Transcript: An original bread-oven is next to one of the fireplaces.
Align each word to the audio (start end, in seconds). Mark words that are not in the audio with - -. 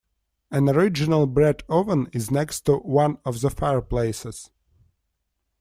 An 0.49 0.67
original 0.67 1.27
bread-oven 1.27 2.07
is 2.11 2.31
next 2.31 2.61
to 2.61 2.77
one 2.77 3.19
of 3.23 3.41
the 3.41 3.51
fireplaces. 3.51 4.49